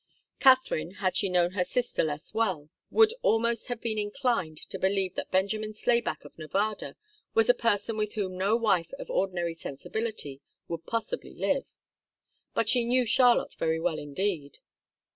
[0.39, 5.13] Katharine, had she known her sister less well, would almost have been inclined to believe
[5.13, 6.95] that Benjamin Slayback of Nevada
[7.35, 11.67] was a person with whom no wife of ordinary sensibility would possibly live.
[12.55, 14.57] But she knew Charlotte very well indeed.